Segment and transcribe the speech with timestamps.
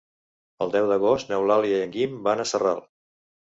[0.65, 2.87] El deu d'agost n'Eulàlia i en Guim van a Sarral.